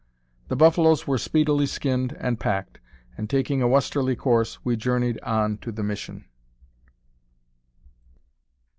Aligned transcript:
The 0.47 0.55
buffaloes 0.55 1.05
were 1.05 1.19
speedily 1.19 1.67
skinned 1.67 2.13
and 2.19 2.39
packed, 2.39 2.79
and 3.19 3.29
taking 3.29 3.61
a 3.61 3.67
westerly 3.67 4.15
course, 4.15 4.57
we 4.65 4.75
journeyed 4.75 5.19
on 5.21 5.59
to 5.59 5.71
the 5.71 5.83
mission. 5.83 6.25